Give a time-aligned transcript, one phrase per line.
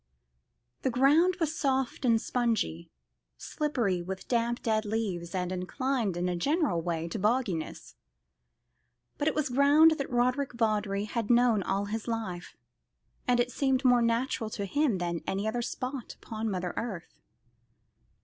[0.81, 2.89] The ground was soft and spongy,
[3.37, 7.93] slippery with damp dead leaves, and inclined in a general way to bogginess;
[9.19, 12.57] but it was ground that Roderick Vawdrey had known all his life,
[13.27, 17.21] and it seemed more natural to him than any other spot upon mother earth.